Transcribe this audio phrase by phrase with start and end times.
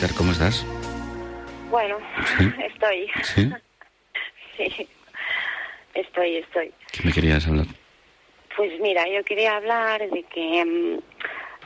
[0.00, 0.64] Esther, ¿cómo estás?
[1.72, 1.96] Bueno,
[2.38, 2.52] Sí.
[2.72, 3.10] estoy.
[3.24, 3.52] ¿Sí?
[4.56, 4.88] Sí.
[5.94, 6.72] Estoy, estoy.
[6.92, 7.66] ¿Qué me querías hablar?
[8.56, 11.00] Pues mira, yo quería hablar de que,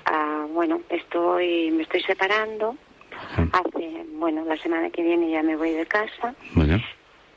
[0.06, 2.74] ah, bueno, estoy, me estoy separando.
[3.14, 3.48] Ajá.
[3.52, 6.34] Hace, bueno, la semana que viene ya me voy de casa.
[6.54, 6.82] Bien.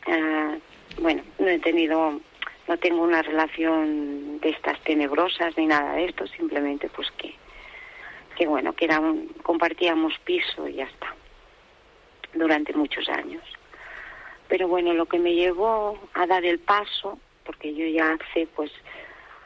[0.08, 0.56] Ah,
[1.02, 2.20] bueno, no he tenido,
[2.70, 7.34] no tengo una relación de estas tenebrosas ni nada de esto, simplemente pues que,
[8.36, 11.14] que bueno, que era un- compartíamos piso y ya está,
[12.34, 13.44] durante muchos años.
[14.48, 18.72] Pero bueno, lo que me llevó a dar el paso, porque yo ya hace pues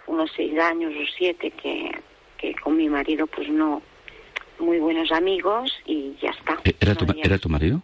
[0.08, 1.92] unos seis años o siete que,
[2.38, 3.82] que con mi marido pues no,
[4.60, 6.58] muy buenos amigos y ya está.
[6.66, 7.82] Eh, ¿Era tu, No, ¿Era tu marido?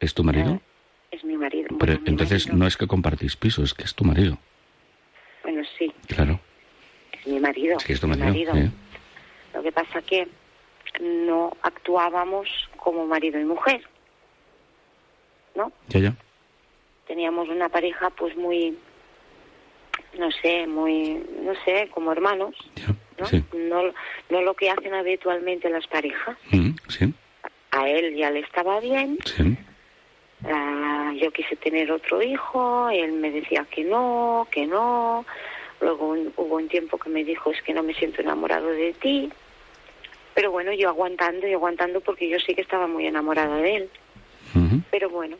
[0.00, 0.54] ¿Es tu marido?
[0.54, 0.60] Eh,
[1.12, 1.68] Es mi marido.
[1.78, 2.58] Pero Bueno, entonces marido.
[2.62, 4.38] no es que compartís piso, es que es tu marido.
[5.42, 6.40] Bueno, sí, Claro.
[7.12, 7.78] es mi marido.
[7.80, 8.54] Sí, es tu marido.
[8.56, 8.70] ¿eh?
[9.54, 10.28] Lo que pasa que
[11.00, 13.82] no actuábamos como marido y mujer,
[15.54, 15.72] ¿no?
[15.88, 16.16] Ya, ya.
[17.06, 18.76] Teníamos una pareja pues muy,
[20.18, 22.94] no sé, muy, no sé, como hermanos, ya.
[23.18, 23.26] ¿no?
[23.26, 23.44] Sí.
[23.54, 23.82] No,
[24.30, 26.36] no lo que hacen habitualmente las parejas.
[26.52, 27.12] Mm, sí,
[27.72, 29.56] A él ya le estaba bien, sí.
[30.44, 35.26] Ah, yo quise tener otro hijo, él me decía que no, que no.
[35.80, 38.92] Luego un- hubo un tiempo que me dijo, es que no me siento enamorado de
[38.94, 39.30] ti.
[40.34, 43.90] Pero bueno, yo aguantando y aguantando porque yo sí que estaba muy enamorada de él.
[44.90, 45.36] Pero bueno,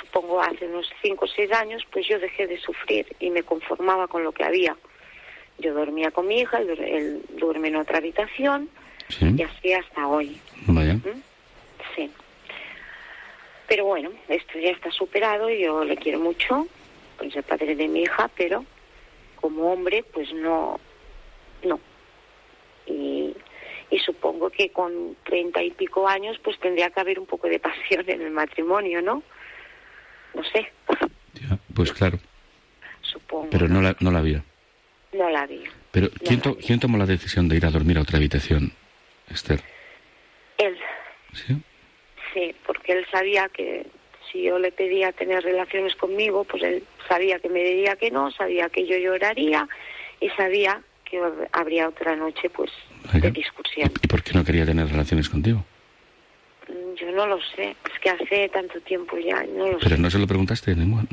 [0.00, 4.06] supongo hace unos cinco o seis años, pues yo dejé de sufrir y me conformaba
[4.08, 4.76] con lo que había.
[5.58, 8.68] Yo dormía con mi hija, él, duerme en otra habitación
[9.08, 9.26] Sí.
[9.36, 10.38] y así hasta hoy.
[10.66, 10.94] Vaya.
[10.94, 11.22] ¿Mm?
[11.96, 12.10] Sí.
[13.66, 16.66] Pero bueno, esto ya está superado y yo le quiero mucho,
[17.18, 18.64] pues el padre de mi hija, pero
[19.44, 20.80] como hombre, pues no,
[21.64, 21.78] no.
[22.86, 23.36] Y,
[23.90, 27.58] y supongo que con treinta y pico años, pues tendría que haber un poco de
[27.60, 29.22] pasión en el matrimonio, ¿no?
[30.32, 30.72] No sé,
[31.34, 32.18] Ya, Pues claro,
[33.02, 33.50] supongo.
[33.50, 34.42] pero no la, no la había.
[35.12, 35.62] No la vi.
[35.92, 36.62] Pero No ¿quién, la vi.
[36.66, 38.72] ¿quién tomó la decisión de ir a dormir a otra habitación,
[39.28, 39.60] Esther?
[40.56, 40.78] Él,
[41.34, 41.54] ¿Sí?
[42.32, 43.86] Sí, porque él sabía que
[44.34, 48.32] si yo le pedía tener relaciones conmigo, pues él sabía que me diría que no,
[48.32, 49.68] sabía que yo lloraría
[50.20, 51.20] y sabía que
[51.52, 52.70] habría otra noche pues
[53.12, 53.92] de discusión.
[54.02, 55.64] ¿Y por qué no quería tener relaciones contigo?
[56.68, 60.02] Mm, Yo no lo sé, es que hace tanto tiempo ya, no lo Pero sé.
[60.02, 60.74] no se lo preguntaste.
[60.74, 61.06] nunca-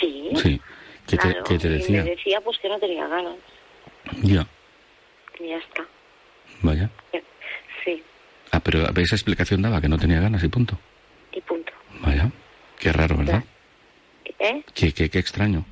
[0.00, 0.60] Sí, Sí.
[1.06, 2.02] ¿Qué te, qué te decía?
[2.02, 3.36] me decía pues que no tenía ganas,
[4.22, 4.44] Ya,
[5.38, 5.84] y ya está.
[6.62, 6.90] vaya.
[7.84, 8.02] Sí,
[8.50, 10.78] Ah, pero esa explicación daba que no tenía ganas y punto.
[11.32, 11.72] y punto.
[12.00, 12.30] Vaya.
[12.78, 13.42] Qué raro, ¿verdad?
[14.38, 14.62] ¿Eh?
[14.74, 15.64] Qué, qué, qué extraño.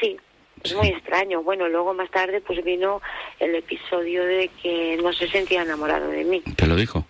[0.00, 0.16] Sí,
[0.62, 0.76] es Sí.
[0.76, 1.42] muy extraño.
[1.42, 3.00] Bueno, luego más tarde pues vino
[3.38, 6.40] el episodio de que no se sentía enamorado de mí.
[6.56, 7.06] ¿Te lo dijo?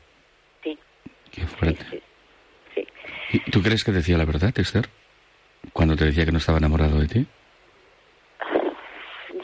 [0.63, 0.79] Sí,
[1.31, 1.85] Qué fuerte.
[1.91, 2.03] sí.
[2.75, 2.87] sí.
[3.33, 4.89] ¿Y ¿Tú crees que decía la verdad, Esther?
[5.73, 7.27] Cuando te decía que no estaba enamorado de ti.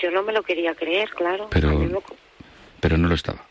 [0.00, 1.49] Yo no me lo quería creer, claro.
[1.50, 2.03] Pero-
[2.81, 3.44] Pero no lo estaba.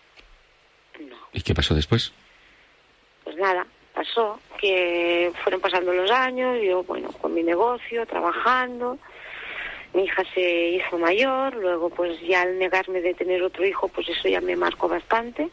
[1.00, 2.12] No, ¿Y qué pasó después?
[4.02, 8.98] Pasó que fueron pasando los años, yo, bueno, con mi negocio, trabajando,
[9.94, 14.10] mi hija se hizo mayor, luego pues ya al negarme de tener otro hijo, pues
[14.10, 15.50] eso ya me marcó bastante.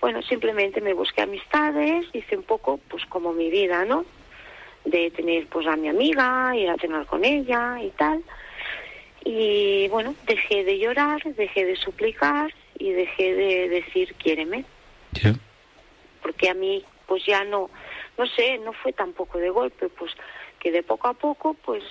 [0.00, 4.04] Bueno, simplemente me busqué amistades, hice un poco pues como mi vida, ¿no?
[4.84, 8.22] De tener pues a mi amiga, ir a cenar con ella y tal.
[9.24, 14.64] Y bueno, dejé de llorar, dejé de suplicar y dejé de decir quiéreme
[16.24, 16.82] porque a mí
[17.14, 17.70] pues ya no
[18.18, 20.10] no sé no fue tampoco de golpe pues
[20.58, 21.84] que de poco a poco pues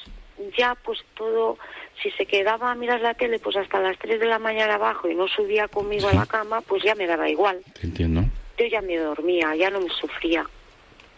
[0.58, 1.58] ya pues todo
[2.02, 5.08] si se quedaba a mirar la tele pues hasta las 3 de la mañana abajo
[5.08, 8.22] y no subía conmigo a la cama pues ya me daba igual Te entiendo.
[8.58, 10.46] yo ya me dormía ya no me sufría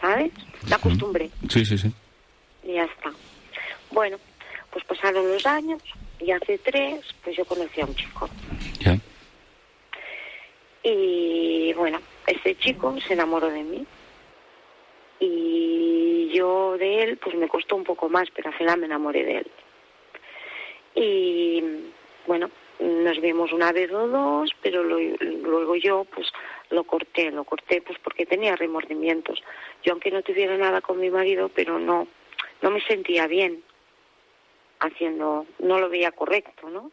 [0.00, 0.30] ¿sabes?
[0.68, 1.92] me acostumbré Sí, sí, sí.
[2.62, 3.10] y ya está
[3.90, 4.18] bueno
[4.70, 5.82] pues pasaron los años
[6.20, 8.30] y hace tres pues yo conocí a un chico
[8.78, 8.96] Ya.
[10.84, 11.98] Y bueno,
[12.28, 13.84] ese chico se enamoró de mí.
[16.36, 19.36] Yo de él, pues me costó un poco más, pero al final me enamoré de
[19.38, 19.50] él.
[20.94, 21.62] Y
[22.26, 22.50] bueno,
[22.80, 26.30] nos vimos una vez o dos, pero lo- luego yo pues
[26.70, 29.42] lo corté, lo corté pues porque tenía remordimientos.
[29.82, 32.06] Yo aunque no tuviera nada con mi marido, pero no,
[32.62, 33.62] no me sentía bien
[34.80, 36.90] haciendo, no lo veía correcto, ¿no?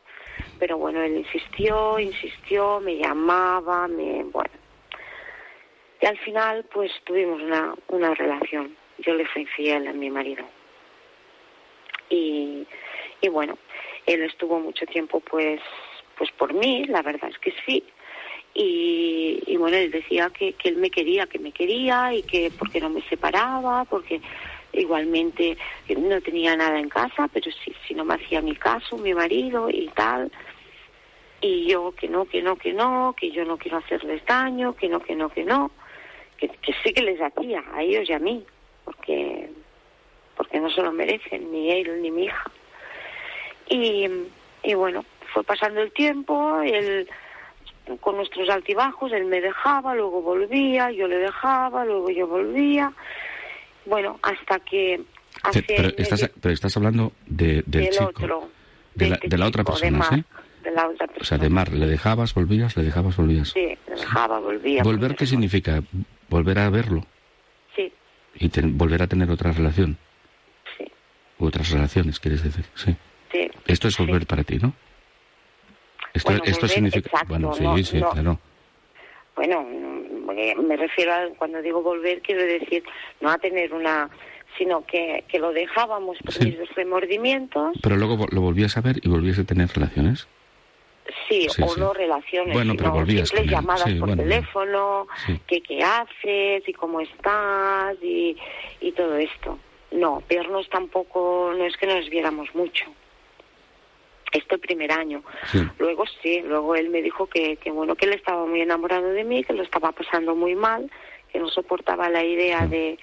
[0.59, 4.51] Pero bueno, él insistió, insistió, me llamaba, me, bueno.
[5.99, 8.75] Y al final pues tuvimos una, una relación.
[8.99, 10.45] Yo le fui infiel a mi marido.
[12.09, 12.65] Y,
[13.21, 13.57] y bueno,
[14.05, 15.61] él estuvo mucho tiempo pues
[16.17, 17.83] pues por mí, la verdad es que sí.
[18.53, 22.51] Y, y bueno, él decía que, que él me quería, que me quería y que
[22.51, 24.21] porque no me separaba, porque
[24.73, 25.57] igualmente
[25.97, 29.69] no tenía nada en casa, pero sí, si no me hacía mi caso, mi marido
[29.69, 30.31] y tal.
[31.41, 34.87] Y yo que no, que no, que no, que yo no quiero hacerles daño, que
[34.87, 35.71] no, que no, que no,
[36.37, 38.45] que, que sí que les hacía a ellos y a mí,
[38.85, 39.49] porque
[40.35, 42.51] porque no se lo merecen, ni él ni mi hija.
[43.69, 44.07] Y,
[44.63, 47.07] y bueno, fue pasando el tiempo, él
[47.99, 52.91] con nuestros altibajos, él me dejaba, luego volvía, yo le dejaba, luego yo volvía.
[53.85, 55.01] Bueno, hasta que
[55.43, 58.05] hace pero, estás, pero estás hablando de, del del chico.
[58.05, 58.49] otro,
[58.95, 60.23] de la, este de la otra de persona, Mar, ¿sí?
[60.63, 61.43] De la otra O sea, persona.
[61.43, 63.49] de Mar, le dejabas, volvías, le dejabas, volvías.
[63.49, 64.81] Sí, le dejaba, volvía.
[64.83, 65.83] ¿Volver qué significa?
[66.29, 67.05] ¿Volver a verlo?
[67.75, 67.91] Sí,
[68.35, 69.97] Y ten- volver a tener otra relación.
[70.77, 70.85] sí,
[71.39, 72.65] otras relaciones, quieres decir.
[72.75, 72.95] Sí.
[73.31, 73.49] sí.
[73.67, 74.03] Esto es sí.
[74.05, 74.73] volver para ti, ¿no?
[76.13, 77.07] Esto, Bueno, esto volver, significa.
[77.09, 78.09] exacto, bueno, sí, no, sí, no.
[78.11, 78.39] claro.
[79.35, 82.83] Bueno, mm, me refiero a cuando digo volver, quiero decir
[83.21, 84.09] no a tener una,
[84.57, 86.45] sino que, que lo dejábamos por Sí.
[86.45, 90.27] mis remordimientos, Pero luego lo volvías a ver y volvías a tener relaciones.
[91.27, 91.79] Sí, Sí, o sí.
[91.79, 95.07] no relaciones, Bueno, pero sino simples con llamadas Sí, por bueno, teléfono,
[95.47, 98.37] que qué haces y cómo estás y,
[98.81, 99.57] y todo esto.
[99.91, 102.85] No, vernos tampoco, no es que nos viéramos mucho.
[104.31, 105.21] Esto el primer año.
[105.77, 109.23] Luego sí, luego él me dijo que, que bueno, que él estaba muy enamorado de
[109.23, 110.89] mí, que lo estaba pasando muy mal,
[111.31, 112.97] que no soportaba la idea de,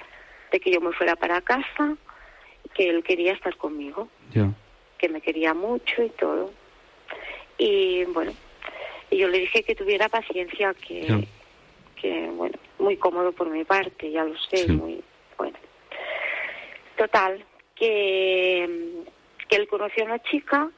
[0.51, 1.95] de que yo me fuera para casa,
[2.75, 4.09] que él quería estar conmigo,
[4.99, 6.51] que me quería mucho y todo.
[7.63, 8.33] Y bueno,
[9.11, 11.27] y yo le dije que tuviera paciencia, que,
[12.01, 14.73] que bueno, muy cómodo por mi parte, ya lo sé, Sí.
[14.73, 15.03] muy
[15.37, 15.59] bueno.
[16.97, 19.05] Total, que,
[19.49, 20.71] que él conoció a una chica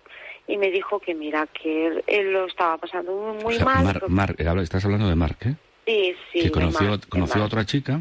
[0.49, 3.65] y me dijo que mira, que él, él lo estaba pasando muy, muy O sea,
[3.65, 3.85] mal.
[3.85, 5.55] Mar- porque- Mar- eh, estás hablando de Mark, ¿eh?
[5.87, 8.01] sí, sí, que conoció, conoció a otra chica.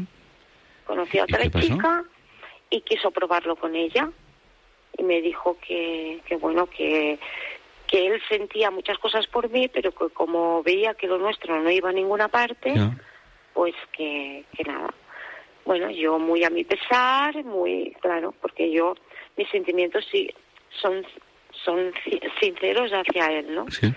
[0.86, 2.04] Conocí a ¿Y otra chica
[2.68, 4.10] y quiso probarlo con ella
[4.98, 7.18] y me dijo que, que bueno, que,
[7.92, 11.70] que él sentía muchas cosas por mí, pero que como veía que lo nuestro no
[11.70, 12.74] iba a ninguna parte,
[13.52, 14.94] pues que, que nada.
[15.66, 18.94] Bueno, yo muy a mi pesar, muy claro, porque yo,
[19.36, 20.30] mis sentimientos sí
[20.70, 21.04] son,
[21.52, 21.92] son
[22.40, 23.70] sinceros hacia él, ¿no?
[23.70, 23.92] Sí.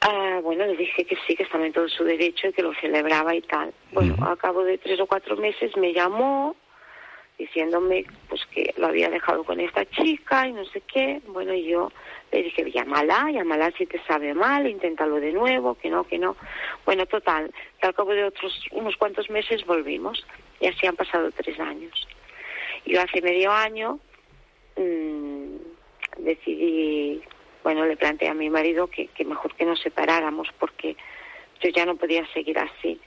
[0.00, 2.72] Ah, bueno, le dije que sí, que estaba en todo su derecho y que lo
[2.74, 3.74] celebraba y tal.
[3.90, 4.24] Bueno, Ujú.
[4.26, 6.54] a cabo de tres o cuatro meses me llamó
[7.42, 11.20] diciéndome pues que lo había dejado con esta chica y no sé qué.
[11.26, 11.90] Bueno, yo
[12.30, 16.36] le dije, llámala, llámala si te sabe mal, inténtalo de nuevo, que no, que no.
[16.86, 20.24] Bueno, total, que al cabo de otros unos cuantos meses volvimos
[20.60, 22.06] y así han pasado tres años.
[22.86, 23.98] Yo hace medio año
[24.76, 25.56] mm,
[26.18, 27.22] decidí,
[27.64, 30.96] bueno, le planteé a mi marido que, que mejor que nos separáramos porque
[31.60, 33.00] yo ya no podía seguir así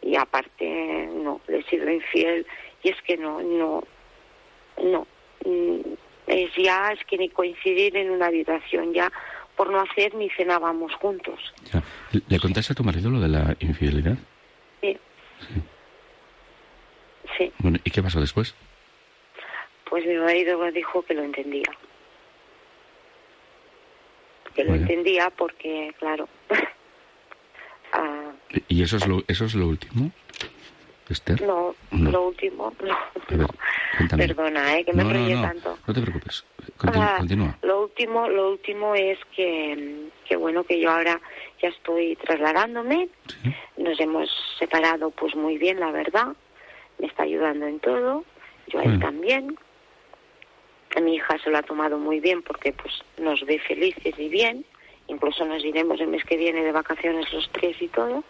[0.00, 2.46] y aparte no, le he sido infiel
[2.82, 3.84] y es que no, no,
[4.82, 5.06] no,
[5.44, 5.80] mm,
[6.26, 9.10] es ya, es que ni coincidir en una habitación ya
[9.56, 11.38] por no hacer ni cenábamos juntos.
[11.72, 11.82] ya.
[12.28, 14.16] ¿Le contaste a tu marido lo de la infidelidad?
[14.80, 14.98] Sí.
[17.38, 18.54] Sí, Bueno, ¿y qué pasó después?
[19.88, 21.66] pues mi marido dijo que lo entendía.
[24.54, 26.28] Que lo entendía porque, claro,
[27.92, 28.32] ah,
[28.68, 30.10] ¿Y eso es lo, eso es lo último,
[31.08, 31.42] Esther?
[31.42, 32.10] no, No.
[32.10, 33.48] lo último, no, A ver, no.
[33.98, 34.26] cuéntame.
[34.28, 35.78] Perdona, eh, que me no, no, enrollé no, tanto.
[35.86, 36.44] no te preocupes.
[36.84, 37.58] Ah, continúa.
[37.62, 41.20] Lo último, lo último es que, que bueno que yo ahora
[41.60, 43.08] ya estoy trasladándome.
[43.26, 43.54] Sí.
[43.76, 44.28] Nos hemos
[44.58, 46.28] separado pues muy bien, la verdad.
[46.98, 48.24] Me está ayudando en todo.
[48.68, 49.06] Yo a él Bueno.
[49.06, 49.58] también.
[50.96, 54.28] A mi hija se lo ha tomado muy bien porque pues nos ve felices y
[54.28, 54.64] bien.
[55.08, 58.22] Incluso nos iremos el mes que viene de vacaciones los tres y todo.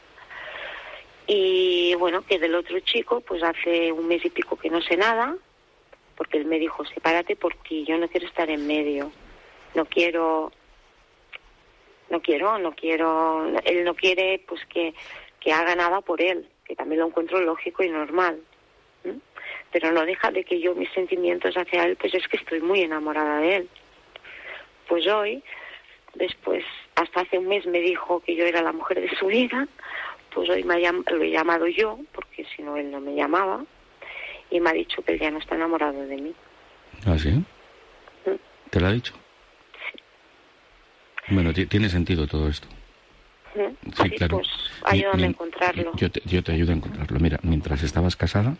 [1.27, 4.97] Y bueno, que del otro chico, pues hace un mes y pico que no sé
[4.97, 5.37] nada,
[6.17, 9.13] porque él me dijo, sepárate porque yo no quiero estar en medio.
[9.75, 10.53] No quiero,
[12.11, 14.95] no quiero, no quiero, él no quiere pues que,
[15.41, 18.41] que haga nada por él, que también lo encuentro lógico y normal.
[19.05, 19.19] ¿m?
[19.71, 22.83] Pero no deja de que yo mis sentimientos hacia él, pues es que estoy muy
[22.83, 23.69] enamorada de él.
[24.89, 25.43] Pues hoy,
[26.15, 26.65] después,
[26.97, 29.67] hasta hace un mes me dijo que yo era la mujer de su vida,
[30.35, 33.65] pues hoy me ha lo he llamado yo, porque si no él no me llamaba,
[34.51, 36.35] y me ha dicho que él ya no está enamorado de mí.
[37.07, 37.43] ¿Ah, sí?
[38.71, 39.15] ¿Te lo ha dicho?
[41.29, 42.67] Bueno, ti- tiene sentido todo esto.
[43.55, 43.93] ¿Mm?
[44.03, 44.37] Sí, claro.
[44.39, 44.49] Pues
[44.85, 45.93] ayúdame Mi- a encontrarlo.
[45.97, 47.21] Yo te, yo te ayudo a encontrarlo.
[47.21, 48.57] Mira, mientras estabas casada,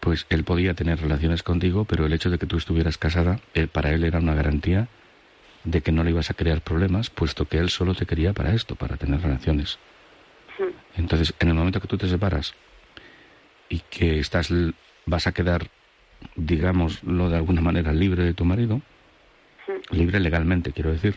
[0.00, 3.68] pues él podía tener relaciones contigo, pero el hecho de que tú estuvieras casada, eh,
[3.68, 4.88] para él era una garantía
[5.64, 8.52] de que no le ibas a crear problemas, puesto que él solo te quería para
[8.52, 9.78] esto, para tener relaciones.
[10.96, 12.54] Entonces, en el momento que tú te separas
[13.68, 14.52] y que estás,
[15.06, 15.68] vas a quedar,
[16.36, 18.82] digámoslo de alguna manera, libre de tu marido,
[19.90, 21.16] libre legalmente, quiero decir,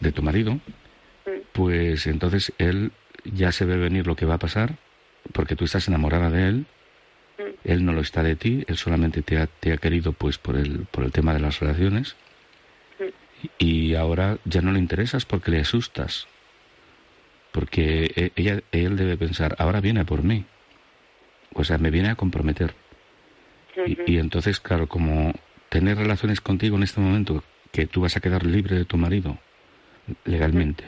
[0.00, 0.60] de tu marido,
[1.52, 2.92] pues entonces él
[3.24, 4.76] ya se ve venir lo que va a pasar,
[5.32, 6.66] porque tú estás enamorada de él,
[7.64, 10.56] él no lo está de ti, él solamente te ha, te ha querido pues por
[10.56, 12.16] el, por el tema de las relaciones,
[13.58, 16.26] y ahora ya no le interesas porque le asustas,
[17.52, 20.44] porque e- ella, él debe pensar, ahora viene a por mí,
[21.54, 22.74] o sea, me viene a comprometer.
[23.86, 25.32] Y, y entonces, claro, como
[25.68, 29.38] tener relaciones contigo en este momento, que tú vas a quedar libre de tu marido
[30.24, 30.84] legalmente,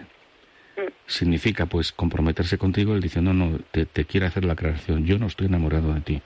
[1.07, 5.19] significa pues comprometerse contigo, él diciendo, no, no, te, te quiere hacer la aclaración, yo
[5.19, 6.23] no estoy enamorado de ti,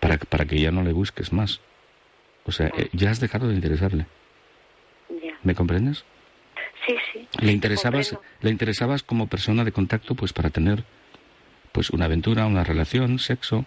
[0.00, 1.60] para, para que ya no le busques más.
[2.44, 4.06] O sea, eh, ya has dejado de interesarle.
[5.42, 6.04] ¿Me comprendes?
[6.86, 7.28] Sí, sí.
[7.40, 8.34] Le interesabas, comprendo.
[8.42, 10.84] le interesabas como persona de contacto, pues para tener,
[11.72, 13.64] pues una aventura, una relación, sexo,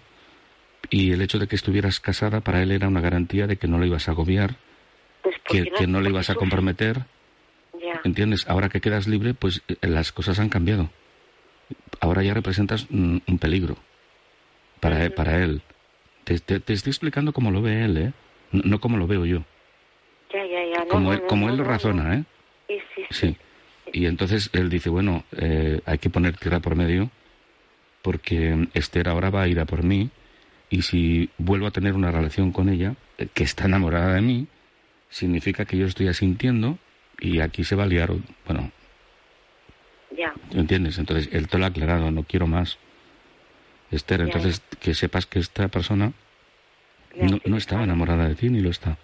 [0.90, 3.78] y el hecho de que estuvieras casada para él era una garantía de que no
[3.80, 4.56] le ibas a agobiar,
[5.22, 7.06] Pues que, porque que no le ibas a comprometer,
[7.82, 8.02] Ya.
[8.04, 8.48] ¿entiendes?
[8.48, 10.90] Ahora que quedas libre, pues eh, las cosas han cambiado.
[12.02, 13.76] Ahora ya representas mm, un peligro
[14.80, 15.62] para, él- para él.
[16.24, 18.14] Te, te- te estoy explicando cómo lo ve él, ¿eh?
[18.52, 19.44] No, no como lo veo yo.
[20.34, 20.86] Ya, ya, ya.
[20.86, 22.14] No, Como no, él, no, como no, él lo no, razona, no.
[22.14, 22.24] ¿eh?
[23.10, 23.36] Sí.
[23.92, 27.10] Y entonces él dice, bueno, eh, hay que poner tierra por medio
[28.02, 30.10] porque Esther ahora va a ir a por mí
[30.70, 34.48] y si vuelvo a tener una relación con ella, eh, que está enamorada de mí,
[35.10, 36.78] significa que yo estoy asintiendo
[37.20, 38.12] y aquí se va a liar,
[38.46, 38.72] bueno,
[40.16, 40.34] Ya.
[40.52, 40.98] ¿entiendes?
[40.98, 42.78] Entonces él te lo ha aclarado, no quiero más.
[43.92, 46.14] Esther, Ya, entonces que sepas que esta persona
[47.16, 48.98] no, no estaba enamorada de ti ni lo está.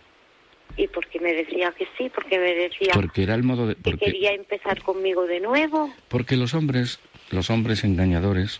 [0.77, 3.75] Y porque me decía que sí, porque me decía Porque era el modo de...
[3.75, 5.93] que Porque, quería empezar conmigo de nuevo.
[6.09, 6.99] Porque los hombres,
[7.31, 8.59] los hombres engañadores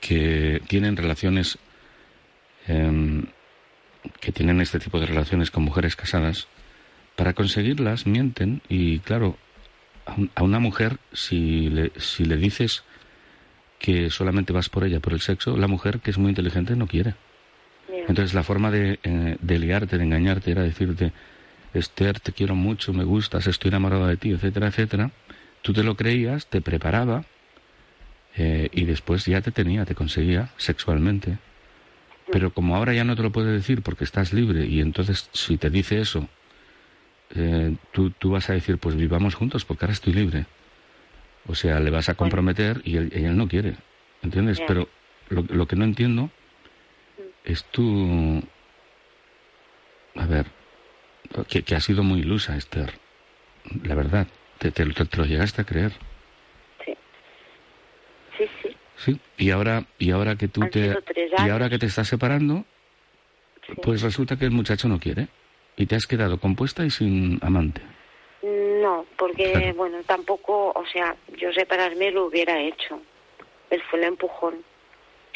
[0.00, 1.58] que tienen relaciones,
[2.68, 3.26] em,
[4.20, 6.46] que tienen este tipo de relaciones con mujeres casadas,
[7.16, 9.36] para conseguirlas mienten y claro,
[10.06, 12.84] a, un- a una mujer si le, si le dices
[13.78, 16.86] que solamente vas por ella por el sexo, la mujer que es muy inteligente no
[16.86, 17.14] quiere.
[18.08, 21.12] Entonces la forma de, eh, de liarte, de engañarte, era decirte,
[21.74, 25.10] Esther, te quiero mucho, me gustas, estoy enamorado de ti, etcétera, etcétera.
[25.62, 27.24] Tú te lo creías, te preparaba
[28.36, 31.38] eh, y después ya te tenía, te conseguía sexualmente.
[32.30, 35.58] Pero como ahora ya no te lo puede decir porque estás libre y entonces si
[35.58, 36.28] te dice eso,
[37.34, 40.46] eh, tú, tú vas a decir, pues vivamos juntos porque ahora estoy libre.
[41.46, 43.76] O sea, le vas a comprometer y él, y él no quiere,
[44.22, 44.60] ¿entiendes?
[44.66, 44.88] Pero
[45.28, 46.30] lo, lo que no entiendo
[47.44, 48.42] es tu...
[50.16, 50.46] A ver,
[51.48, 52.92] que, que ha sido muy ilusa, Esther.
[53.84, 54.26] La verdad,
[54.58, 55.92] te, te, te- te lo llegaste a creer.
[56.84, 56.94] Sí.
[58.38, 58.76] Sí, sí.
[58.96, 59.20] Sí.
[59.38, 60.94] Y ahora, y ahora que tú Han te...
[61.38, 62.64] Y ahora que te estás separando,
[63.66, 63.72] sí.
[63.82, 65.28] pues resulta que el muchacho no quiere.
[65.76, 67.80] Y te has quedado compuesta y sin amante.
[68.42, 69.74] No, porque, Claro.
[69.74, 73.00] bueno, tampoco, o sea, yo separarme lo hubiera hecho.
[73.70, 74.54] Él fue el empujón.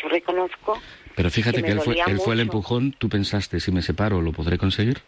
[0.03, 0.79] Yo reconozco.
[1.15, 4.21] Pero fíjate Que que, él, fue, él fue el empujón, tú pensaste, si me separo
[4.21, 5.01] lo podré conseguir.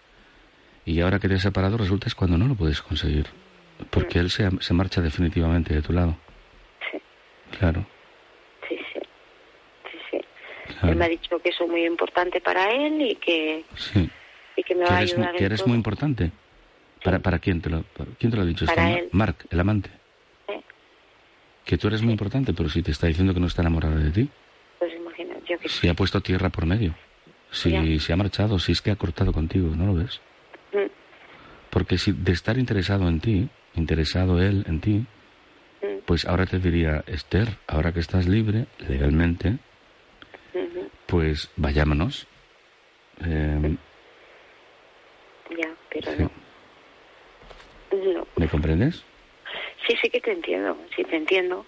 [0.86, 3.26] Y ahora que te has separado resulta es cuando no lo puedes conseguir.
[3.90, 6.16] Porque él se, se marcha definitivamente de tu lado.
[6.90, 6.98] Sí,
[7.58, 7.84] Claro,
[8.68, 9.00] sí, sí.
[9.90, 10.18] Sí, sí.
[10.72, 10.88] claro.
[10.88, 14.08] Él me ha dicho que soy muy importante para él y que, Sí.
[14.56, 15.68] y que me va a ayudar que eres todo.
[15.68, 16.30] muy importante.
[17.04, 19.08] ¿Para, ¿Para quién te lo, para- quién te lo ha dicho Para él.
[19.12, 19.90] Mark, el amante.
[21.64, 24.10] Que tú eres muy importante, pero si te está diciendo que no está enamorada de
[24.12, 24.30] ti.
[24.78, 26.94] Pues imagina, yo que Si ha puesto tierra por medio.
[27.50, 27.82] Si Ya.
[28.00, 30.20] se ha marchado, si es que ha cortado contigo, ¿no lo ves?
[31.76, 35.04] Porque si de estar interesado en ti, interesado él en ti,
[35.82, 39.58] mm, pues ahora te diría, Esther, ahora que estás libre, legalmente,
[41.04, 42.26] pues vayámonos.
[43.22, 43.76] Eh,
[45.50, 46.22] ya, pero sí.
[46.22, 46.30] no.
[47.92, 48.26] No.
[48.36, 49.04] ¿Me comprendes?
[49.86, 51.66] Sí, sí que te entiendo, sí te entiendo.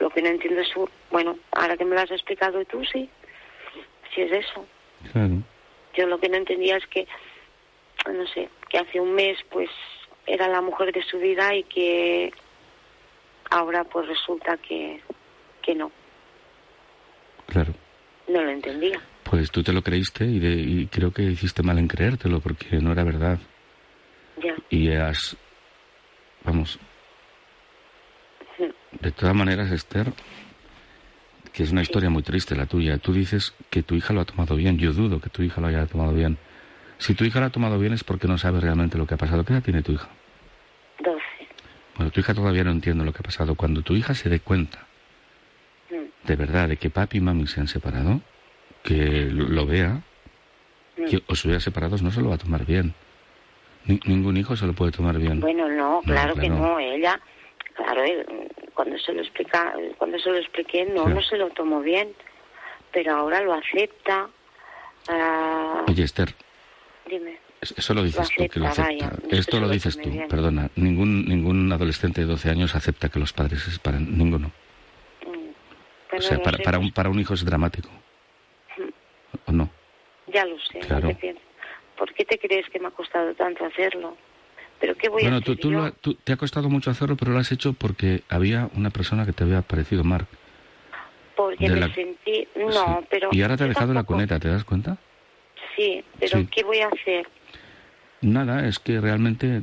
[0.00, 0.72] Lo que no entiendo es,
[1.10, 3.10] bueno, ahora que me lo has explicado tú, sí,
[4.14, 4.66] sí es eso.
[5.12, 5.42] Claro.
[5.94, 7.06] Yo lo que no entendía es que,
[8.10, 9.70] no sé, que hace un mes, pues,
[10.26, 12.32] era la mujer de su vida y que
[13.48, 15.00] ahora pues resulta que,
[15.62, 15.92] que no.
[17.46, 17.72] Claro.
[18.26, 19.00] No lo entendía.
[19.22, 22.78] Pues tú te lo creíste y, de, y creo que hiciste mal en creértelo porque
[22.78, 23.38] no era verdad.
[24.42, 24.56] Ya.
[24.70, 25.36] Y has...
[26.42, 26.80] Vamos.
[29.00, 30.12] De todas maneras, Esther,
[31.52, 34.24] que es una historia muy triste la tuya, tú dices que tu hija lo ha
[34.24, 34.78] tomado bien.
[34.78, 36.38] Yo dudo que tu hija lo haya tomado bien.
[37.04, 39.18] Si tu hija lo ha tomado bien es porque no sabe realmente lo que ha
[39.18, 39.44] pasado.
[39.44, 40.08] ¿Qué edad tiene tu hija?
[41.00, 41.20] 12.
[41.96, 43.56] Bueno, tu hija todavía no entiende lo que ha pasado.
[43.56, 44.86] Cuando tu hija se dé cuenta
[45.90, 48.22] Mm, de verdad de que papi y mami se han separado,
[48.82, 50.00] que lo, lo vea,
[50.96, 51.04] mm.
[51.04, 52.94] que os hubiera separados, no se lo va a tomar bien.
[53.84, 55.40] Ni- ningún hijo se lo puede tomar bien.
[55.40, 56.56] Bueno, no, claro que claro.
[56.56, 56.78] no.
[56.78, 57.20] Ella,
[57.74, 58.24] claro, eh,
[58.72, 61.12] cuando se lo explica, cuando se lo expliqué, no, Sí.
[61.12, 62.08] no se lo tomó bien.
[62.94, 64.26] Pero ahora lo acepta.
[65.08, 66.34] Ah, Oye, Esther,
[67.08, 67.38] dime.
[67.60, 70.28] es- eso lo dices tú, que lo acepta, vaya, Esto lo lo dices tú, bien.
[70.28, 70.70] perdona.
[70.76, 74.16] Ningún, ningún adolescente de 12 años acepta que los padres se separen.
[74.18, 74.50] Ninguno.
[75.26, 77.88] Mm, O sea, para, para, un, para un hijo es dramático.
[79.46, 79.68] ¿O no?
[80.32, 80.78] Ya lo sé.
[80.80, 81.10] Claro.
[81.98, 84.16] ¿Por qué te crees que me ha costado tanto hacerlo?
[84.80, 86.90] ¿Pero qué voy a Bueno, hacer tú, tú lo ha- tú- te ha costado mucho
[86.90, 90.26] hacerlo, pero lo has hecho porque había una persona que te había parecido Mark.
[91.36, 92.46] Porque me la- sentí...
[92.56, 92.70] No,
[93.00, 93.06] Sí.
[93.10, 93.28] pero...
[93.32, 94.98] Y ahora te ha dejado en la tampoco- cuneta, ¿te das cuenta?
[95.76, 96.46] Sí, pero Sí.
[96.54, 97.26] ¿qué voy a hacer?
[98.20, 99.62] Nada, es que realmente...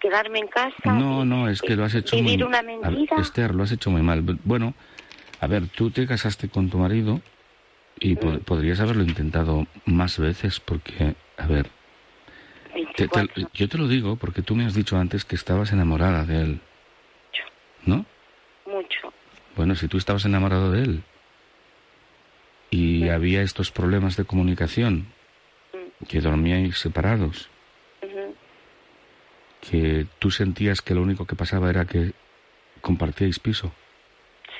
[0.00, 0.92] ¿Quedarme en casa?
[0.92, 2.24] No, y- no, es que lo has hecho muy...
[2.32, 3.16] ¿Vivir una A ver, mentira?
[3.20, 4.22] Esther, lo has hecho muy mal.
[4.22, 4.74] Bueno,
[5.40, 7.20] a ver, tú te casaste con tu marido
[8.00, 8.18] y Mm.
[8.18, 11.66] pod- podrías haberlo intentado más veces porque, a ver,
[12.96, 13.48] te- te- 24.
[13.54, 16.60] yo te lo digo porque tú me has dicho antes que estabas enamorada de él,
[17.86, 18.04] ¿no?
[18.66, 19.12] Mucho.
[19.56, 21.02] Bueno, si tú estabas enamorado de él
[22.70, 25.06] y había estos problemas de comunicación,
[26.06, 27.48] que dormíais separados,
[29.60, 32.12] que tú sentías que lo único que pasaba era que
[32.80, 33.72] compartíais piso,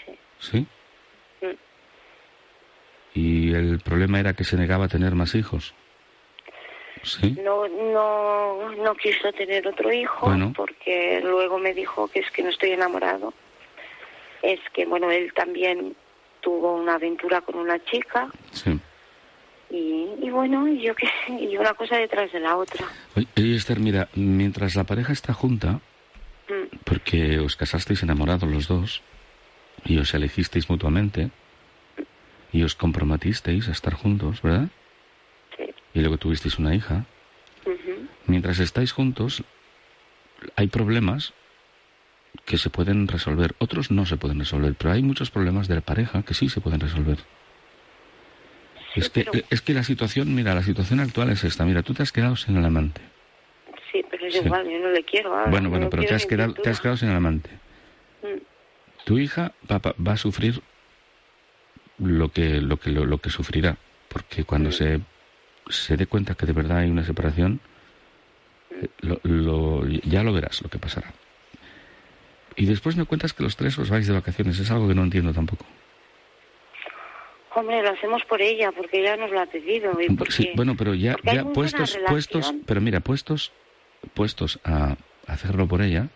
[0.04, 0.18] Sí.
[0.40, 0.66] ¿sí?
[1.46, 1.54] Mm.
[3.14, 5.72] Y el problema era que se negaba a tener más hijos,
[7.04, 7.36] ¿sí?
[7.44, 10.52] No, no, no quiso tener otro hijo Bueno.
[10.56, 13.32] porque luego me dijo que es que no estoy enamorado.
[14.42, 15.94] Es que, bueno, él también
[16.40, 18.78] tuvo una aventura con una chica Sí.
[19.70, 22.86] Y, y bueno, yo qué sé, y una cosa detrás de la otra.
[23.16, 25.80] Oye, Esther, mira, mientras la pareja está junta,
[26.48, 29.02] Mm, porque os casasteis enamorados los dos
[29.84, 31.30] y os elegisteis mutuamente
[32.52, 34.68] y os comprometisteis a estar juntos, ¿verdad?
[35.56, 35.64] sí.
[35.92, 37.04] Y luego tuvisteis una hija.
[38.26, 39.42] Mientras estáis juntos,
[40.56, 41.34] hay problemas
[42.46, 45.80] que se pueden resolver, otros no se pueden resolver, pero hay muchos problemas de la
[45.82, 47.18] pareja que sí se pueden resolver.
[48.96, 51.64] Es, que, pero- es que la situación, mira, la situación actual es esta.
[51.64, 53.00] Mira, tú te has quedado sin el amante.
[53.92, 54.40] Sí, pero es Sí.
[54.44, 55.50] igual, yo no le quiero ahora.
[55.50, 57.50] bueno, no bueno, pero te has, quedado, te has quedado sin el amante.
[58.22, 58.38] Mm,
[59.04, 60.62] Tu hija va, va- a sufrir
[61.98, 64.72] lo que, lo que, lo, lo que sufrirá, porque cuando Mm.
[64.72, 65.00] se,
[65.70, 67.60] se dé cuenta que de verdad hay una separación,
[68.70, 71.14] eh, lo- lo- ya lo verás lo que pasará.
[72.56, 75.02] Y después me cuentas que los tres os vais de vacaciones, es algo que no
[75.04, 75.66] entiendo tampoco.
[77.58, 80.00] Hombre, lo hacemos por ella, porque ella nos lo ha pedido.
[80.00, 83.50] Y porque, Sí, bueno, pero ya, ya puestos, puestos, pero mira, puestos,
[84.14, 86.08] puestos a hacerlo por ella,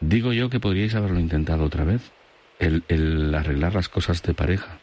[0.00, 2.12] digo yo que podríais haberlo intentado otra vez,
[2.58, 4.78] el, el arreglar las cosas de pareja.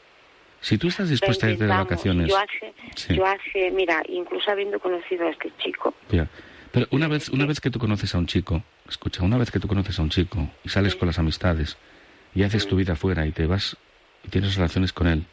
[0.62, 3.15] Si tú estás dispuesta a irte de vacaciones, Yo hace, Sí.
[3.15, 5.94] yo hace, mira, incluso habiendo conocido a este chico,
[6.72, 9.60] pero una vez, una vez que tú conoces a un chico, escucha, una vez que
[9.60, 11.78] tú conoces a un chico y sales con las amistades
[12.36, 13.78] y haces tu vida fuera y te vas
[14.23, 15.25] y tienes relaciones con él,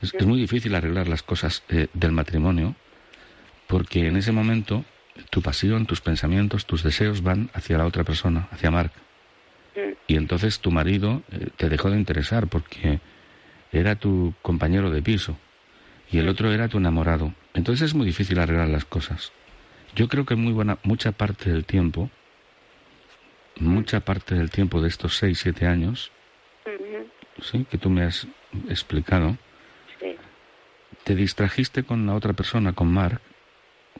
[0.00, 2.74] es, es muy difícil arreglar las cosas eh, del matrimonio
[3.66, 4.84] porque en ese momento
[5.30, 8.92] tu pasión, tus pensamientos, tus deseos van hacia la otra persona, hacia Mark.
[10.06, 13.00] Y entonces tu marido eh, te dejó de interesar porque
[13.70, 15.38] era tu compañero de piso
[16.10, 17.32] y el otro era tu enamorado.
[17.54, 19.32] Entonces es muy difícil arreglar las cosas.
[19.94, 22.10] Yo creo que muy buena, mucha parte del tiempo,
[23.58, 26.10] mucha parte del tiempo de estos seis, siete años,
[27.40, 27.64] ¿sí?
[27.70, 28.26] que tú me has
[28.68, 29.36] explicado,
[30.00, 30.16] sí.
[31.04, 33.20] te distrajiste con la otra persona, con Mark,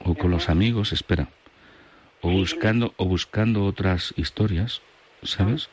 [0.04, 1.28] o con los amigos, espera,
[2.20, 4.80] o Sí, buscando, o buscando otras historias,
[5.22, 5.68] ¿sabes?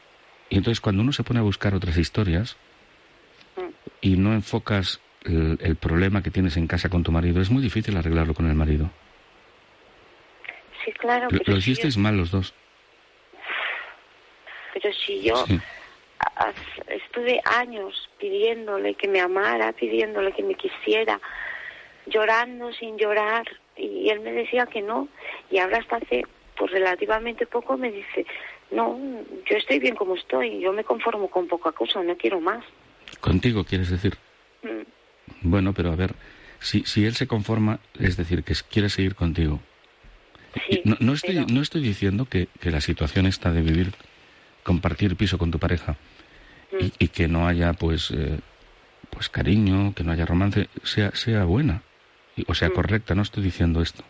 [0.50, 2.56] Y entonces cuando uno se pone a buscar otras historias
[3.56, 3.70] Mm.
[4.02, 7.62] y no enfocas el, el problema que tienes en casa con tu marido, es muy
[7.62, 8.90] difícil arreglarlo con el marido.
[10.86, 12.54] Sí, claro, Lo, pero, lo si hicisteis yo, mal los dos.
[14.74, 15.60] pero si yo Sí.
[16.88, 21.20] Estuve años pidiéndole que me amara, pidiéndole que me quisiera,
[22.08, 25.08] llorando sin llorar, y él me decía que no,
[25.50, 26.24] y ahora hasta hace
[26.58, 28.26] pues relativamente poco, me dice,
[28.72, 29.00] no,
[29.50, 32.66] yo estoy bien como estoy, yo me conformo con poca cosa, no quiero más.
[33.22, 34.16] ¿Contigo quieres decir?
[34.64, 34.82] Mm,
[35.50, 36.14] Bueno, pero a ver,
[36.60, 39.60] si, si él se conforma, es decir, que quiere seguir contigo.
[40.68, 43.92] Sí, no, no estoy, pero- no estoy diciendo que, que la situación esta de vivir,
[44.64, 45.96] compartir piso con tu pareja
[46.72, 46.84] Mm.
[46.86, 48.40] y, y que no haya pues, eh,
[49.10, 51.82] pues cariño, que no haya romance, sea, sea buena,
[52.36, 52.74] y- o sea Mm.
[52.74, 54.04] correcta, no estoy diciendo esto.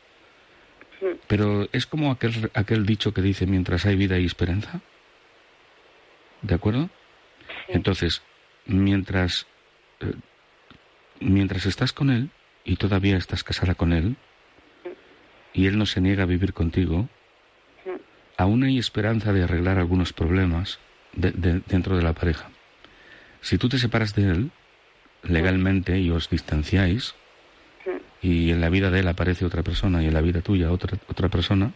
[1.02, 1.06] Mm.
[1.28, 4.82] Pero es como aquel, aquel dicho que dice mientras hay vida hay esperanza.
[6.42, 6.90] ¿De acuerdo?
[7.68, 8.22] sí, Entonces,
[8.66, 9.48] mientras,
[10.02, 10.14] eh,
[11.22, 12.30] mientras estás con él
[12.66, 14.16] y todavía estás casada con él
[15.54, 17.19] y él no se niega a vivir contigo, Mm.
[18.40, 20.80] Aún hay esperanza de arreglar algunos problemas
[21.14, 22.50] de- de- dentro de la pareja.
[23.42, 24.52] Si tú te separas de él
[25.24, 27.16] legalmente y os distanciáis
[28.22, 30.98] y en la vida de él aparece otra persona y en la vida tuya otra,
[31.08, 31.72] otra persona,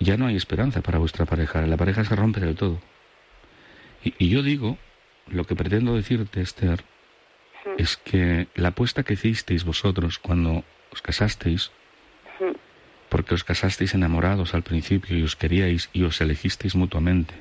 [0.00, 1.66] ya no hay esperanza para vuestra pareja.
[1.66, 2.80] La pareja se rompe del todo.
[4.02, 4.78] Y, y yo digo,
[5.28, 6.82] lo que pretendo decirte, Esther,
[7.78, 11.70] es que la apuesta que hicisteis vosotros cuando os casasteis.
[13.14, 17.32] Porque os casasteis enamorados al principio y os queríais y os elegisteis mutuamente,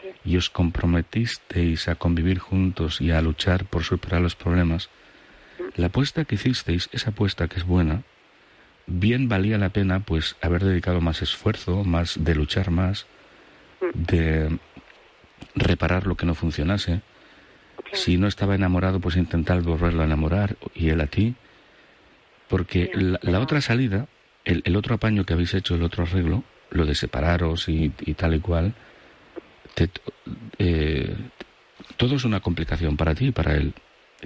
[0.00, 4.90] sí, y os comprometisteis a convivir juntos y a luchar por superar los problemas,
[5.74, 8.04] la apuesta que hicisteis, esa apuesta que es buena,
[8.86, 13.06] bien valía la pena pues haber dedicado más esfuerzo, más de luchar más,
[13.94, 14.56] de
[15.56, 17.00] reparar lo que no funcionase.
[17.92, 21.34] Si no estaba enamorado, pues intentar volverlo a enamorar y él a ti.
[22.46, 24.06] Porque la, otra salida,
[24.44, 28.14] el, el otro apaño que habéis hecho, el otro arreglo, lo de separaros y, y
[28.14, 28.74] tal y cual,
[29.74, 29.90] te-
[30.58, 31.16] eh,
[31.96, 33.74] todo es una complicación para ti y para él.